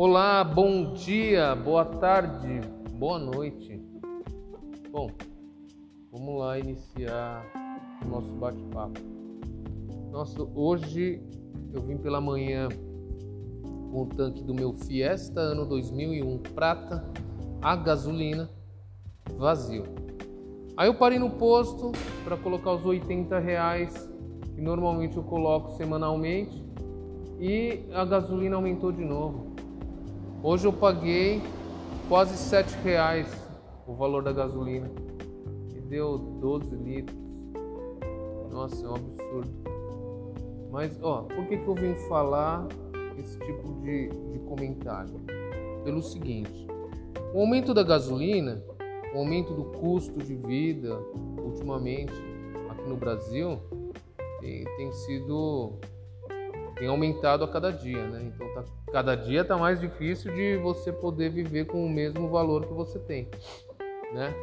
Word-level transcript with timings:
Olá, 0.00 0.44
bom 0.44 0.92
dia, 0.92 1.56
boa 1.56 1.84
tarde, 1.84 2.60
boa 2.92 3.18
noite. 3.18 3.82
Bom, 4.92 5.10
vamos 6.12 6.38
lá 6.38 6.56
iniciar 6.56 7.44
o 8.06 8.08
nosso 8.08 8.30
bate-papo. 8.34 9.00
Nossa, 10.12 10.40
hoje 10.54 11.20
eu 11.74 11.82
vim 11.82 11.96
pela 11.96 12.20
manhã 12.20 12.68
com 13.90 14.02
o 14.02 14.06
tanque 14.06 14.44
do 14.44 14.54
meu 14.54 14.72
Fiesta 14.72 15.40
ano 15.40 15.66
2001 15.66 16.44
prata 16.54 17.04
a 17.60 17.74
gasolina 17.74 18.48
vazio. 19.36 19.82
Aí 20.76 20.86
eu 20.86 20.94
parei 20.94 21.18
no 21.18 21.30
posto 21.30 21.90
para 22.22 22.36
colocar 22.36 22.70
os 22.70 22.86
80 22.86 23.36
reais 23.40 24.08
que 24.54 24.60
normalmente 24.60 25.16
eu 25.16 25.24
coloco 25.24 25.72
semanalmente 25.72 26.64
e 27.40 27.80
a 27.92 28.04
gasolina 28.04 28.54
aumentou 28.54 28.92
de 28.92 29.04
novo. 29.04 29.57
Hoje 30.40 30.68
eu 30.68 30.72
paguei 30.72 31.42
quase 32.08 32.36
7 32.36 32.72
reais 32.84 33.26
o 33.88 33.92
valor 33.92 34.22
da 34.22 34.32
gasolina 34.32 34.88
e 35.74 35.80
deu 35.80 36.16
12 36.16 36.76
litros. 36.76 37.18
Nossa, 38.48 38.86
é 38.86 38.88
um 38.88 38.94
absurdo. 38.94 39.50
Mas, 40.70 40.96
ó, 41.02 41.22
por 41.22 41.44
que, 41.46 41.56
que 41.56 41.66
eu 41.66 41.74
vim 41.74 41.94
falar 42.08 42.68
esse 43.18 43.36
tipo 43.40 43.72
de, 43.82 44.08
de 44.08 44.38
comentário? 44.46 45.20
Pelo 45.82 46.00
seguinte: 46.00 46.68
o 47.34 47.40
aumento 47.40 47.74
da 47.74 47.82
gasolina, 47.82 48.62
o 49.12 49.18
aumento 49.18 49.52
do 49.52 49.64
custo 49.80 50.20
de 50.20 50.36
vida, 50.36 51.00
ultimamente, 51.42 52.14
aqui 52.70 52.88
no 52.88 52.96
Brasil, 52.96 53.58
tem, 54.40 54.64
tem 54.76 54.92
sido 54.92 55.72
tem 56.78 56.88
aumentado 56.88 57.44
a 57.44 57.48
cada 57.48 57.70
dia, 57.72 58.06
né? 58.06 58.32
Então 58.34 58.46
tá, 58.54 58.64
cada 58.92 59.14
dia 59.14 59.42
está 59.42 59.56
mais 59.56 59.80
difícil 59.80 60.32
de 60.34 60.56
você 60.56 60.92
poder 60.92 61.30
viver 61.30 61.66
com 61.66 61.84
o 61.84 61.88
mesmo 61.88 62.28
valor 62.28 62.66
que 62.66 62.72
você 62.72 62.98
tem, 62.98 63.28
né? 64.12 64.34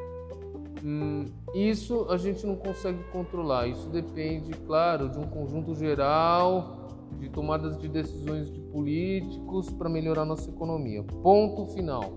Hum, 0.83 1.25
isso 1.53 2.05
a 2.09 2.17
gente 2.17 2.45
não 2.45 2.55
consegue 2.55 3.03
controlar. 3.11 3.67
Isso 3.67 3.89
depende, 3.89 4.51
claro, 4.67 5.09
de 5.09 5.17
um 5.17 5.23
conjunto 5.23 5.73
geral 5.73 6.85
de 7.19 7.29
tomadas 7.29 7.77
de 7.77 7.87
decisões 7.87 8.51
de 8.51 8.59
políticos 8.59 9.69
para 9.71 9.89
melhorar 9.89 10.25
nossa 10.25 10.49
economia. 10.49 11.03
Ponto 11.03 11.65
final, 11.67 12.13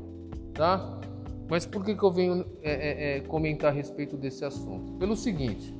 tá? 0.55 0.99
Mas 1.49 1.65
por 1.65 1.85
que, 1.85 1.95
que 1.95 2.03
eu 2.03 2.13
venho 2.13 2.45
é, 2.63 2.73
é, 2.73 3.17
é, 3.17 3.21
comentar 3.21 3.71
a 3.71 3.75
respeito 3.75 4.17
desse 4.17 4.45
assunto? 4.45 4.93
Pelo 4.95 5.17
seguinte, 5.17 5.75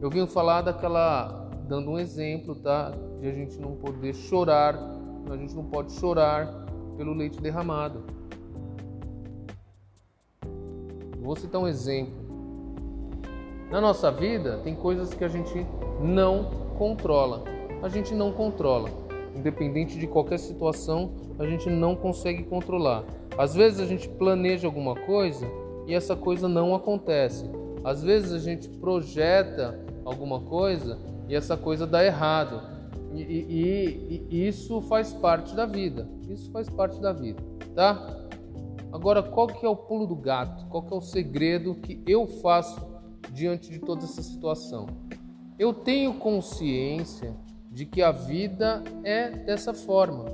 eu 0.00 0.08
venho 0.08 0.26
falar 0.26 0.62
daquela, 0.62 1.43
dando 1.68 1.90
um 1.90 1.98
exemplo, 1.98 2.54
tá? 2.54 2.92
De 3.20 3.28
a 3.28 3.32
gente 3.32 3.58
não 3.58 3.74
poder 3.76 4.14
chorar, 4.14 4.76
a 5.30 5.36
gente 5.36 5.54
não 5.54 5.64
pode 5.64 5.92
chorar 5.92 6.66
pelo 6.96 7.14
leite 7.14 7.40
derramado. 7.40 8.04
Vou 11.20 11.34
citar 11.34 11.60
um 11.60 11.66
exemplo. 11.66 12.12
Na 13.70 13.80
nossa 13.80 14.10
vida, 14.10 14.58
tem 14.58 14.74
coisas 14.74 15.14
que 15.14 15.24
a 15.24 15.28
gente 15.28 15.66
não 16.00 16.50
controla. 16.76 17.42
A 17.82 17.88
gente 17.88 18.14
não 18.14 18.30
controla. 18.30 18.90
Independente 19.34 19.98
de 19.98 20.06
qualquer 20.06 20.38
situação, 20.38 21.12
a 21.38 21.46
gente 21.46 21.68
não 21.70 21.96
consegue 21.96 22.44
controlar. 22.44 23.04
Às 23.36 23.54
vezes 23.54 23.80
a 23.80 23.86
gente 23.86 24.08
planeja 24.08 24.66
alguma 24.68 24.94
coisa 24.94 25.46
e 25.86 25.94
essa 25.94 26.14
coisa 26.14 26.46
não 26.46 26.74
acontece. 26.74 27.50
Às 27.82 28.02
vezes 28.02 28.32
a 28.32 28.38
gente 28.38 28.68
projeta 28.68 29.80
alguma 30.04 30.40
coisa 30.40 30.98
e 31.28 31.34
essa 31.34 31.56
coisa 31.56 31.86
dá 31.86 32.04
errado. 32.04 32.62
E, 33.12 33.22
e, 33.22 34.26
e, 34.30 34.48
isso 34.48 34.80
faz 34.82 35.12
parte 35.12 35.54
da 35.54 35.66
vida. 35.66 36.08
Isso 36.28 36.50
faz 36.50 36.68
parte 36.68 37.00
da 37.00 37.12
vida, 37.12 37.40
tá? 37.74 38.24
Agora, 38.92 39.22
qual 39.22 39.46
que 39.46 39.64
é 39.64 39.68
o 39.68 39.76
pulo 39.76 40.06
do 40.06 40.16
gato? 40.16 40.66
Qual 40.66 40.82
que 40.82 40.92
é 40.92 40.96
o 40.96 41.00
segredo 41.00 41.74
que 41.74 42.02
eu 42.06 42.26
faço 42.26 42.80
diante 43.32 43.70
de 43.70 43.78
toda 43.78 44.04
essa 44.04 44.22
situação? 44.22 44.86
Eu 45.58 45.72
tenho 45.72 46.14
consciência 46.14 47.34
de 47.70 47.84
que 47.84 48.02
a 48.02 48.12
vida 48.12 48.82
é 49.02 49.30
dessa 49.30 49.74
forma, 49.74 50.26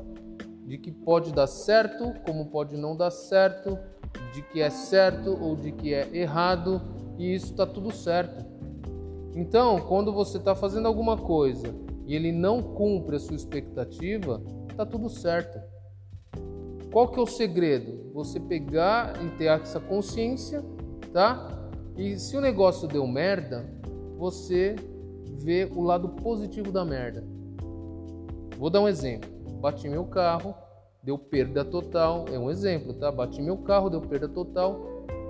de 0.67 0.77
que 0.77 0.91
pode 0.91 1.33
dar 1.33 1.47
certo, 1.47 2.13
como 2.27 2.47
pode 2.47 2.77
não 2.77 2.95
dar 2.95 3.11
certo, 3.11 3.79
de 4.35 4.43
que 4.43 4.61
é 4.61 4.71
certo 4.71 5.37
ou 5.43 5.57
de 5.57 5.73
que 5.73 5.95
é 5.95 6.09
errado, 6.15 6.81
e 7.19 7.35
isso 7.35 7.47
está 7.47 7.67
tudo 7.67 7.91
certo. 7.91 8.45
Então, 9.35 9.79
quando 9.81 10.13
você 10.13 10.39
está 10.39 10.55
fazendo 10.55 10.87
alguma 10.87 11.17
coisa 11.17 11.75
e 12.07 12.15
ele 12.15 12.33
não 12.33 12.63
cumpre 12.63 13.17
a 13.17 13.21
sua 13.21 13.37
expectativa, 13.37 14.43
está 14.69 14.85
tudo 14.85 15.09
certo. 15.09 15.61
Qual 16.93 17.09
que 17.09 17.19
é 17.21 17.23
o 17.23 17.27
segredo? 17.27 18.11
Você 18.13 18.41
pegar 18.41 19.15
e 19.23 19.31
ter 19.39 19.45
essa 19.45 19.79
consciência, 19.79 20.65
tá? 21.13 21.71
E 21.97 22.19
se 22.19 22.37
o 22.37 22.41
negócio 22.41 22.89
deu 22.89 23.07
merda, 23.07 23.65
você 24.19 24.75
vê 25.39 25.71
o 25.73 25.83
lado 25.83 26.09
positivo 26.09 26.73
da 26.73 26.85
merda. 26.85 27.25
Vou 28.59 28.69
dar 28.69 28.81
um 28.81 28.89
exemplo. 28.89 29.31
Bati 29.61 29.89
meu 29.89 30.05
carro, 30.07 30.55
deu 31.03 31.17
perda 31.17 31.65
total. 31.65 32.25
É 32.33 32.39
um 32.39 32.51
exemplo, 32.51 32.95
tá? 32.95 33.13
Bati 33.13 33.41
meu 33.41 33.59
carro, 33.59 33.89
deu 33.89 34.01
perda 34.01 34.29
total. 34.29 34.81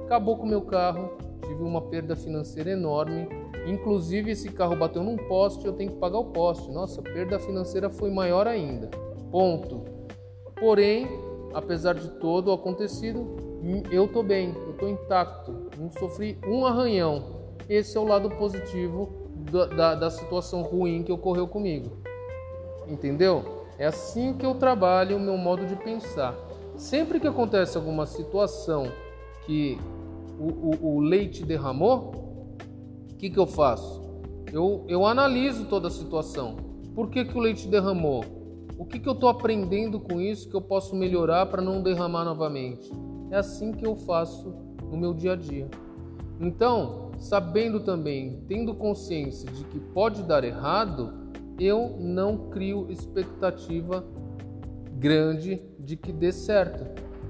Acabou 0.05 0.39
com 0.39 0.47
meu 0.47 0.63
carro, 0.63 1.11
tive 1.47 1.63
uma 1.63 1.83
perda 1.83 2.17
financeira 2.17 2.71
enorme 2.71 3.29
Inclusive, 3.67 4.31
esse 4.31 4.51
carro 4.51 4.77
bateu 4.77 5.03
num 5.03 5.17
poste, 5.17 5.67
eu 5.67 5.73
tenho 5.73 5.91
que 5.91 5.99
pagar 5.99 6.19
o 6.19 6.27
poste. 6.27 6.71
Nossa, 6.71 7.01
a 7.01 7.05
perda 7.05 7.39
financeira 7.39 7.91
foi 7.91 8.11
maior 8.11 8.47
ainda. 8.47 8.89
Ponto. 9.31 9.85
Porém, 10.59 11.07
apesar 11.55 11.95
de 11.95 12.09
todo 12.13 12.49
o 12.49 12.53
acontecido, 12.53 13.51
eu 13.91 14.09
tô 14.09 14.23
bem, 14.23 14.55
eu 14.67 14.73
tô 14.75 14.89
intacto, 14.89 15.69
não 15.79 15.91
sofri 15.91 16.39
um 16.47 16.65
arranhão. 16.65 17.41
Esse 17.69 17.97
é 17.97 18.01
o 18.01 18.05
lado 18.05 18.31
positivo 18.31 19.29
da, 19.51 19.67
da, 19.67 19.95
da 19.95 20.11
situação 20.11 20.63
ruim 20.63 21.03
que 21.03 21.13
ocorreu 21.13 21.47
comigo. 21.47 21.99
Entendeu? 22.89 23.67
É 23.79 23.87
assim 23.87 24.35
que 24.35 24.45
eu 24.45 24.55
trabalho 24.55 25.17
o 25.17 25.21
meu 25.21 25.37
modo 25.37 25.67
de 25.67 25.77
pensar. 25.77 26.35
Sempre 26.77 27.21
que 27.21 27.27
acontece 27.27 27.77
alguma 27.77 28.07
situação 28.07 28.91
que 29.47 29.79
o, 30.39 30.87
o, 30.87 30.97
o 30.97 31.01
leite 31.01 31.45
derramou, 31.45 32.30
que, 33.21 33.29
que 33.29 33.39
eu 33.39 33.47
faço? 33.47 34.01
Eu, 34.51 34.83
eu 34.89 35.05
analiso 35.05 35.67
toda 35.67 35.89
a 35.89 35.91
situação. 35.91 36.57
Por 36.95 37.11
que, 37.11 37.23
que 37.23 37.37
o 37.37 37.41
leite 37.41 37.69
derramou? 37.69 38.25
O 38.79 38.87
que, 38.87 38.99
que 38.99 39.07
eu 39.07 39.13
estou 39.13 39.29
aprendendo 39.29 40.01
com 40.01 40.19
isso 40.19 40.49
que 40.49 40.57
eu 40.57 40.63
posso 40.63 40.97
melhorar 40.97 41.45
para 41.45 41.61
não 41.61 41.83
derramar 41.83 42.25
novamente? 42.25 42.91
É 43.31 43.37
assim 43.37 43.73
que 43.73 43.87
eu 43.87 43.95
faço 43.95 44.55
no 44.91 44.97
meu 44.97 45.13
dia 45.13 45.35
a 45.35 45.37
dia. 45.37 45.69
Então, 46.41 47.11
sabendo 47.19 47.81
também, 47.81 48.43
tendo 48.49 48.75
consciência 48.75 49.51
de 49.53 49.65
que 49.65 49.79
pode 49.79 50.23
dar 50.23 50.43
errado, 50.43 51.13
eu 51.59 51.97
não 52.01 52.49
crio 52.49 52.91
expectativa 52.91 54.03
grande 54.95 55.63
de 55.79 55.95
que 55.95 56.11
dê 56.11 56.33
certo, 56.33 56.87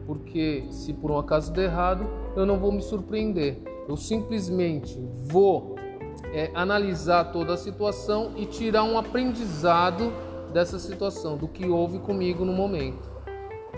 porque 0.06 0.64
se 0.70 0.92
por 0.92 1.10
um 1.10 1.18
acaso 1.18 1.52
der 1.52 1.64
errado, 1.64 2.06
eu 2.36 2.46
não 2.46 2.60
vou 2.60 2.70
me 2.70 2.80
surpreender. 2.80 3.69
Eu 3.90 3.96
simplesmente 3.96 4.96
vou 5.24 5.74
é, 6.32 6.52
analisar 6.54 7.32
toda 7.32 7.54
a 7.54 7.56
situação 7.56 8.34
e 8.36 8.46
tirar 8.46 8.84
um 8.84 8.96
aprendizado 8.96 10.12
dessa 10.52 10.78
situação, 10.78 11.36
do 11.36 11.48
que 11.48 11.66
houve 11.66 11.98
comigo 11.98 12.44
no 12.44 12.52
momento, 12.52 13.10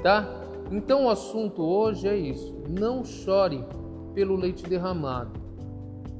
tá? 0.02 0.28
Então 0.70 1.06
o 1.06 1.08
assunto 1.08 1.62
hoje 1.62 2.06
é 2.06 2.14
isso: 2.14 2.54
não 2.68 3.02
chore 3.02 3.64
pelo 4.12 4.36
leite 4.36 4.64
derramado. 4.64 5.32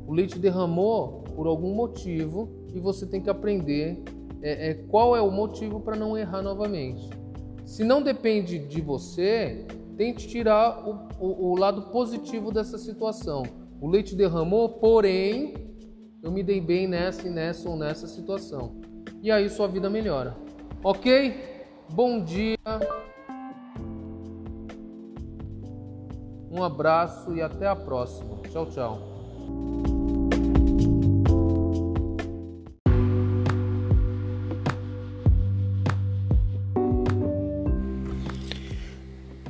O 0.06 0.14
leite 0.14 0.38
derramou 0.38 1.24
por 1.36 1.46
algum 1.46 1.74
motivo 1.74 2.48
e 2.74 2.80
você 2.80 3.04
tem 3.04 3.20
que 3.20 3.28
aprender 3.28 4.02
é, 4.40 4.70
é, 4.70 4.74
qual 4.88 5.14
é 5.14 5.20
o 5.20 5.30
motivo 5.30 5.80
para 5.80 5.96
não 5.96 6.16
errar 6.16 6.40
novamente. 6.40 7.10
Se 7.66 7.84
não 7.84 8.02
depende 8.02 8.58
de 8.58 8.80
você, 8.80 9.66
tente 9.98 10.26
tirar 10.26 10.82
o, 10.88 11.08
o, 11.20 11.50
o 11.50 11.58
lado 11.58 11.90
positivo 11.90 12.50
dessa 12.50 12.78
situação. 12.78 13.60
O 13.82 13.88
leite 13.88 14.14
derramou, 14.14 14.68
porém 14.68 15.54
eu 16.22 16.30
me 16.30 16.44
dei 16.44 16.60
bem 16.60 16.86
nessa 16.86 17.26
e 17.26 17.30
nessa 17.30 17.68
ou 17.68 17.76
nessa 17.76 18.06
situação. 18.06 18.80
E 19.20 19.28
aí 19.28 19.50
sua 19.50 19.66
vida 19.66 19.90
melhora. 19.90 20.36
Ok? 20.84 21.34
Bom 21.92 22.22
dia. 22.22 22.56
Um 26.48 26.62
abraço 26.62 27.34
e 27.34 27.42
até 27.42 27.66
a 27.66 27.74
próxima. 27.74 28.36
Tchau, 28.52 28.66
tchau. 28.66 29.00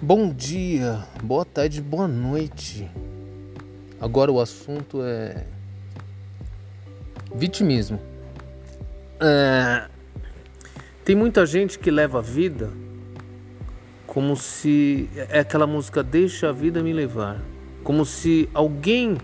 Bom 0.02 0.32
dia, 0.32 1.06
boa 1.22 1.44
tarde, 1.44 1.82
boa 1.82 2.08
noite. 2.08 2.90
Agora 4.02 4.32
o 4.32 4.40
assunto 4.40 5.00
é 5.00 5.46
Vitimismo. 7.32 8.00
É... 9.20 9.88
Tem 11.04 11.14
muita 11.14 11.46
gente 11.46 11.78
que 11.78 11.88
leva 11.88 12.18
a 12.18 12.20
vida 12.20 12.68
como 14.04 14.36
se 14.36 15.08
é 15.14 15.38
aquela 15.38 15.68
música 15.68 16.02
Deixa 16.02 16.48
a 16.48 16.52
vida 16.52 16.82
me 16.82 16.92
levar, 16.92 17.40
como 17.84 18.04
se 18.04 18.48
alguém 18.52 19.18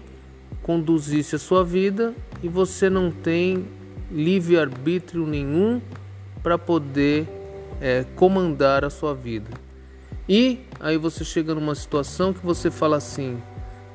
conduzisse 0.62 1.34
a 1.34 1.38
sua 1.40 1.64
vida 1.64 2.14
e 2.40 2.48
você 2.48 2.88
não 2.88 3.10
tem 3.10 3.66
livre 4.12 4.58
arbítrio 4.58 5.26
nenhum 5.26 5.82
para 6.40 6.56
poder 6.56 7.26
é, 7.80 8.04
comandar 8.14 8.84
a 8.84 8.90
sua 8.90 9.12
vida. 9.12 9.50
E 10.28 10.60
aí 10.78 10.96
você 10.96 11.24
chega 11.24 11.52
numa 11.52 11.74
situação 11.74 12.32
que 12.32 12.46
você 12.46 12.70
fala 12.70 12.96
assim: 12.96 13.42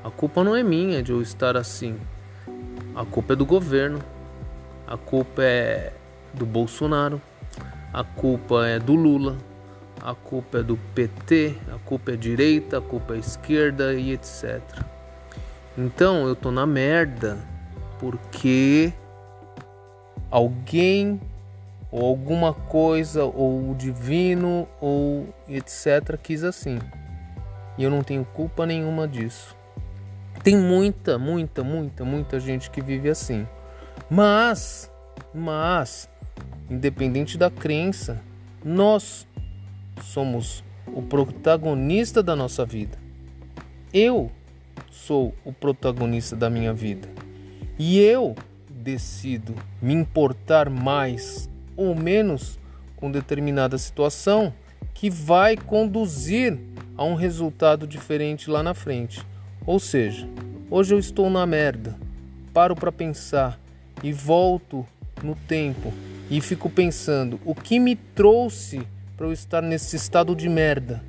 a 0.03 0.11
culpa 0.11 0.43
não 0.43 0.55
é 0.55 0.61
minha 0.61 1.01
de 1.01 1.11
eu 1.11 1.21
estar 1.21 1.55
assim, 1.55 1.97
a 2.93 3.05
culpa 3.05 3.33
é 3.33 3.35
do 3.35 3.45
governo, 3.45 3.99
a 4.85 4.97
culpa 4.97 5.41
é 5.41 5.93
do 6.33 6.45
Bolsonaro, 6.45 7.21
a 7.93 8.03
culpa 8.03 8.67
é 8.67 8.79
do 8.79 8.95
Lula, 8.95 9.37
a 10.01 10.13
culpa 10.13 10.57
é 10.57 10.63
do 10.63 10.77
PT, 10.93 11.55
a 11.73 11.79
culpa 11.79 12.11
é 12.11 12.15
direita, 12.17 12.79
a 12.79 12.81
culpa 12.81 13.15
é 13.15 13.19
esquerda 13.19 13.93
e 13.93 14.11
etc. 14.11 14.61
Então 15.77 16.27
eu 16.27 16.35
tô 16.35 16.51
na 16.51 16.65
merda 16.65 17.37
porque 17.97 18.91
alguém 20.29 21.21
ou 21.89 22.05
alguma 22.05 22.53
coisa 22.53 23.23
ou 23.23 23.71
o 23.71 23.75
divino 23.75 24.67
ou 24.81 25.33
etc 25.47 26.17
quis 26.21 26.43
assim. 26.43 26.79
E 27.77 27.83
eu 27.83 27.89
não 27.89 28.03
tenho 28.03 28.25
culpa 28.25 28.65
nenhuma 28.65 29.07
disso. 29.07 29.55
Tem 30.43 30.57
muita, 30.57 31.17
muita, 31.17 31.63
muita, 31.63 32.03
muita 32.03 32.39
gente 32.39 32.69
que 32.69 32.81
vive 32.81 33.09
assim. 33.09 33.47
Mas, 34.09 34.91
mas, 35.33 36.09
independente 36.69 37.37
da 37.37 37.49
crença, 37.49 38.21
nós 38.63 39.25
somos 40.01 40.61
o 40.87 41.01
protagonista 41.01 42.21
da 42.21 42.35
nossa 42.35 42.65
vida. 42.65 42.97
Eu 43.93 44.29
sou 44.91 45.33
o 45.45 45.53
protagonista 45.53 46.35
da 46.35 46.49
minha 46.49 46.73
vida. 46.73 47.07
E 47.79 47.99
eu 47.99 48.35
decido 48.69 49.55
me 49.81 49.93
importar 49.93 50.69
mais 50.69 51.49
ou 51.77 51.95
menos 51.95 52.59
com 52.97 53.09
determinada 53.09 53.77
situação 53.77 54.53
que 54.93 55.09
vai 55.09 55.55
conduzir 55.55 56.59
a 56.97 57.03
um 57.03 57.15
resultado 57.15 57.87
diferente 57.87 58.49
lá 58.49 58.61
na 58.61 58.73
frente. 58.73 59.25
Ou 59.65 59.79
seja, 59.79 60.27
hoje 60.69 60.93
eu 60.93 60.99
estou 60.99 61.29
na 61.29 61.45
merda, 61.45 61.97
paro 62.53 62.75
para 62.75 62.91
pensar 62.91 63.57
e 64.03 64.11
volto 64.11 64.85
no 65.23 65.35
tempo 65.35 65.93
e 66.29 66.41
fico 66.41 66.69
pensando 66.69 67.39
o 67.45 67.55
que 67.55 67.79
me 67.79 67.95
trouxe 67.95 68.85
para 69.15 69.27
eu 69.27 69.31
estar 69.31 69.61
nesse 69.61 69.95
estado 69.95 70.35
de 70.35 70.49
merda? 70.49 71.01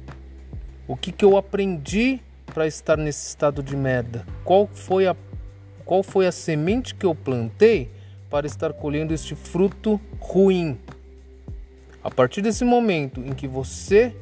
O 0.87 0.97
que, 0.97 1.11
que 1.11 1.25
eu 1.25 1.37
aprendi 1.37 2.21
para 2.47 2.67
estar 2.67 2.97
nesse 2.97 3.27
estado 3.27 3.61
de 3.61 3.77
merda? 3.77 4.25
Qual 4.45 4.69
foi 4.69 5.09
a 5.09 5.17
qual 5.85 6.03
foi 6.03 6.27
a 6.27 6.33
semente 6.33 6.95
que 6.95 7.05
eu 7.05 7.15
plantei 7.15 7.91
para 8.31 8.47
estar 8.47 8.73
colhendo 8.73 9.13
este 9.13 9.35
fruto 9.35 10.01
ruim? 10.19 10.79
A 12.03 12.11
partir 12.11 12.41
desse 12.41 12.65
momento 12.65 13.21
em 13.21 13.35
que 13.35 13.49
você 13.49 14.15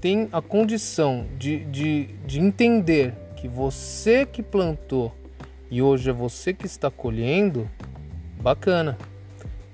tem 0.00 0.28
a 0.32 0.42
condição 0.42 1.26
de, 1.38 1.64
de, 1.66 2.06
de 2.26 2.40
entender 2.40 3.14
que 3.36 3.46
você 3.46 4.26
que 4.26 4.42
plantou 4.42 5.14
e 5.70 5.82
hoje 5.82 6.08
é 6.10 6.12
você 6.12 6.52
que 6.54 6.66
está 6.66 6.90
colhendo, 6.90 7.68
bacana. 8.40 8.96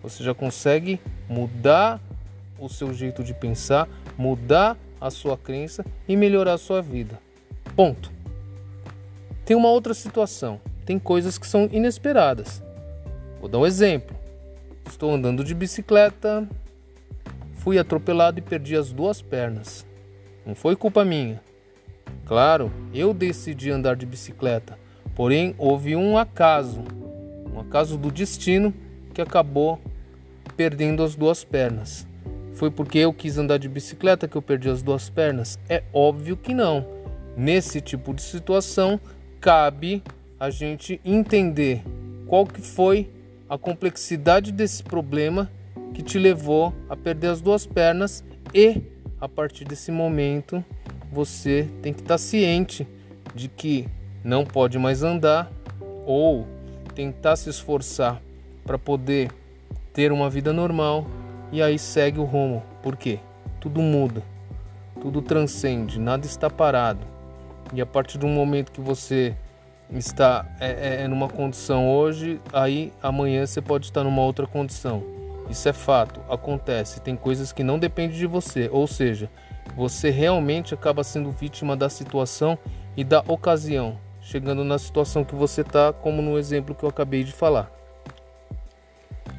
Você 0.03 0.25
já 0.25 0.35
consegue 0.35 1.00
mudar 1.29 2.00
o 2.59 2.69
seu 2.69 2.93
jeito 2.93 3.23
de 3.23 3.32
pensar, 3.32 3.88
mudar 4.17 4.76
a 5.00 5.11
sua 5.11 5.37
crença 5.37 5.85
e 6.09 6.17
melhorar 6.17 6.55
a 6.55 6.59
sua 6.59 6.81
vida. 6.82 7.19
Ponto. 7.76 8.11
Tem 9.44 9.56
uma 9.56 9.69
outra 9.69 9.94
situação. 9.94 10.61
Tem 10.85 10.99
coisas 10.99 11.38
que 11.38 11.47
são 11.47 11.69
inesperadas. 11.70 12.62
Vou 13.41 13.49
dar 13.49 13.59
um 13.59 13.67
exemplo. 13.67 14.17
Estou 14.87 15.12
andando 15.12 15.44
de 15.44 15.55
bicicleta, 15.55 16.49
fui 17.55 17.79
atropelado 17.79 18.38
e 18.38 18.43
perdi 18.43 18.76
as 18.76 18.93
duas 18.93 19.23
pernas. 19.23 19.87
Não 20.44 20.55
foi 20.55 20.75
culpa 20.75 21.05
minha. 21.05 21.41
Claro, 22.27 22.73
eu 22.95 23.13
decidi 23.13 23.71
andar 23.71 23.97
de 23.97 24.07
bicicleta, 24.07 24.79
porém 25.15 25.55
houve 25.59 25.97
um 25.97 26.17
acaso, 26.17 26.83
um 27.53 27.61
acaso 27.61 27.99
do 27.99 28.11
destino 28.11 28.73
que 29.13 29.21
acabou 29.21 29.81
perdendo 30.57 31.03
as 31.03 31.15
duas 31.15 31.45
pernas. 31.45 32.07
Foi 32.55 32.71
porque 32.71 32.99
eu 32.99 33.13
quis 33.13 33.39
andar 33.39 33.59
de 33.59 33.69
bicicleta 33.69 34.29
que 34.29 34.37
eu 34.37 34.43
perdi 34.43 34.69
as 34.69 34.83
duas 34.83 35.09
pernas? 35.09 35.59
É 35.69 35.83
óbvio 35.93 36.37
que 36.37 36.55
não. 36.55 36.87
Nesse 37.37 37.81
tipo 37.81 38.15
de 38.15 38.23
situação, 38.23 39.01
cabe 39.41 40.03
a 40.39 40.51
gente 40.51 41.01
entender 41.05 41.83
qual 42.27 42.47
que 42.47 42.61
foi 42.61 43.11
a 43.49 43.59
complexidade 43.59 44.53
desse 44.53 44.83
problema 44.83 45.51
que 45.93 46.03
te 46.03 46.19
levou 46.19 46.73
a 46.89 46.97
perder 46.97 47.29
as 47.29 47.41
duas 47.41 47.67
pernas 47.67 48.25
e 48.55 48.83
a 49.21 49.29
partir 49.29 49.65
desse 49.65 49.91
momento 49.91 50.65
você 51.12 51.69
tem 51.82 51.93
que 51.93 52.00
estar 52.00 52.17
ciente 52.17 52.88
de 53.35 53.47
que 53.47 53.87
não 54.25 54.47
pode 54.47 54.79
mais 54.79 55.03
andar 55.03 55.53
ou 56.06 56.47
tentar 56.94 57.37
se 57.37 57.50
esforçar 57.50 58.20
para 58.64 58.79
poder 58.79 59.31
ter 59.93 60.11
uma 60.11 60.31
vida 60.31 60.53
normal 60.53 61.06
e 61.53 61.61
aí 61.61 61.79
segue 61.79 62.19
o 62.19 62.25
rumo. 62.25 62.62
Por 62.82 62.97
quê? 62.97 63.19
Tudo 63.61 63.82
muda, 63.82 64.23
tudo 65.00 65.20
transcende, 65.20 66.00
nada 66.00 66.25
está 66.25 66.49
parado. 66.49 67.06
E 67.75 67.81
a 67.81 67.87
partir 67.87 68.17
do 68.17 68.26
momento 68.26 68.73
que 68.73 68.81
você 68.81 69.35
está 69.91 70.47
é, 70.59 70.70
é, 70.70 71.03
é, 71.03 71.09
numa 71.09 71.29
condição 71.29 71.91
hoje, 71.91 72.41
aí 72.53 72.91
amanhã 73.03 73.44
você 73.44 73.61
pode 73.61 73.85
estar 73.85 74.03
numa 74.03 74.23
outra 74.23 74.47
condição. 74.47 75.03
Isso 75.50 75.69
é 75.69 75.73
fato, 75.73 76.20
acontece. 76.31 77.00
Tem 77.00 77.14
coisas 77.14 77.53
que 77.53 77.62
não 77.62 77.79
dependem 77.79 78.17
de 78.17 78.26
você, 78.26 78.70
ou 78.73 78.87
seja, 78.87 79.29
você 79.77 80.11
realmente 80.11 80.75
acaba 80.75 81.03
sendo 81.03 81.31
vítima 81.31 81.77
da 81.77 81.89
situação 81.89 82.59
e 82.97 83.03
da 83.03 83.21
ocasião, 83.27 83.99
chegando 84.21 84.65
na 84.65 84.79
situação 84.79 85.25
que 85.25 85.35
você 85.35 85.63
está, 85.63 85.93
como 85.93 86.21
no 86.21 86.39
exemplo 86.39 86.75
que 86.75 86.85
eu 86.85 86.89
acabei 86.89 87.25
de 87.25 87.33
falar. 87.33 87.71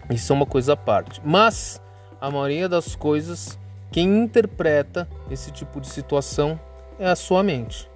Isso 0.10 0.34
é 0.34 0.36
uma 0.36 0.46
coisa 0.46 0.74
à 0.74 0.78
parte. 0.78 1.22
Mas 1.24 1.82
a 2.20 2.30
maioria 2.30 2.68
das 2.68 2.96
coisas, 2.96 3.58
quem 3.92 4.24
interpreta 4.24 5.08
esse 5.30 5.52
tipo 5.52 5.80
de 5.80 5.88
situação 5.88 6.60
é 7.00 7.08
a 7.08 7.16
sua 7.16 7.44
mente. 7.44 7.90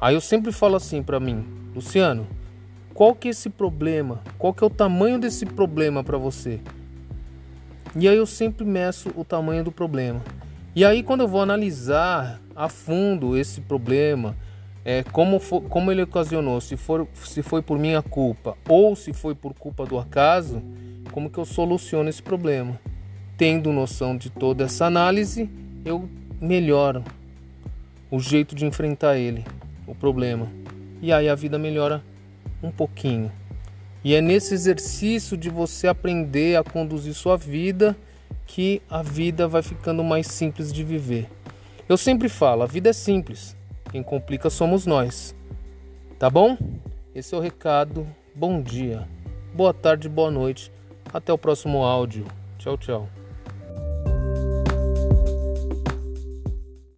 Aí 0.00 0.14
eu 0.14 0.20
sempre 0.20 0.50
falo 0.50 0.76
assim 0.76 1.02
para 1.02 1.20
mim, 1.20 1.46
Luciano, 1.74 2.26
qual 2.94 3.14
que 3.14 3.28
é 3.28 3.30
esse 3.30 3.48
problema? 3.48 4.20
Qual 4.38 4.52
que 4.52 4.62
é 4.62 4.66
o 4.66 4.70
tamanho 4.70 5.18
desse 5.18 5.46
problema 5.46 6.02
para 6.02 6.18
você? 6.18 6.60
E 7.94 8.08
aí 8.08 8.16
eu 8.16 8.26
sempre 8.26 8.64
meço 8.64 9.10
o 9.16 9.24
tamanho 9.24 9.64
do 9.64 9.70
problema. 9.70 10.20
E 10.74 10.84
aí 10.84 11.02
quando 11.02 11.20
eu 11.20 11.28
vou 11.28 11.42
analisar 11.42 12.40
a 12.56 12.68
fundo 12.68 13.36
esse 13.36 13.60
problema, 13.60 14.34
é, 14.84 15.02
como, 15.02 15.38
for, 15.38 15.60
como 15.62 15.92
ele 15.92 16.02
ocasionou, 16.02 16.60
se, 16.60 16.76
for, 16.76 17.06
se 17.14 17.42
foi 17.42 17.60
por 17.60 17.78
minha 17.78 18.00
culpa 18.00 18.56
ou 18.68 18.96
se 18.96 19.12
foi 19.12 19.34
por 19.34 19.52
culpa 19.52 19.84
do 19.84 19.98
acaso, 19.98 20.62
como 21.10 21.28
que 21.28 21.38
eu 21.38 21.44
soluciono 21.44 22.08
esse 22.08 22.22
problema? 22.22 22.80
Tendo 23.36 23.70
noção 23.70 24.16
de 24.16 24.30
toda 24.30 24.64
essa 24.64 24.86
análise, 24.86 25.48
eu 25.84 26.08
melhoro 26.40 27.04
o 28.10 28.18
jeito 28.18 28.54
de 28.54 28.64
enfrentar 28.64 29.18
ele 29.18 29.44
o 29.86 29.94
problema. 29.94 30.48
E 31.02 31.12
aí 31.12 31.28
a 31.28 31.34
vida 31.34 31.58
melhora 31.58 32.02
um 32.62 32.70
pouquinho. 32.70 33.30
E 34.02 34.14
é 34.14 34.20
nesse 34.20 34.54
exercício 34.54 35.36
de 35.36 35.50
você 35.50 35.86
aprender 35.86 36.56
a 36.56 36.64
conduzir 36.64 37.14
sua 37.14 37.36
vida 37.36 37.96
que 38.46 38.82
a 38.88 39.02
vida 39.02 39.48
vai 39.48 39.62
ficando 39.62 40.02
mais 40.04 40.26
simples 40.26 40.72
de 40.72 40.84
viver. 40.84 41.28
Eu 41.88 41.96
sempre 41.96 42.28
falo, 42.28 42.62
a 42.62 42.66
vida 42.66 42.90
é 42.90 42.92
simples. 42.92 43.56
Quem 43.90 44.02
complica 44.02 44.48
somos 44.48 44.86
nós. 44.86 45.34
Tá 46.18 46.30
bom? 46.30 46.56
Esse 47.14 47.34
é 47.34 47.38
o 47.38 47.40
recado. 47.40 48.06
Bom 48.34 48.62
dia. 48.62 49.06
Boa 49.54 49.74
tarde, 49.74 50.08
boa 50.08 50.30
noite. 50.30 50.72
Até 51.12 51.32
o 51.32 51.38
próximo 51.38 51.84
áudio. 51.84 52.24
Tchau, 52.58 52.78
tchau. 52.78 53.21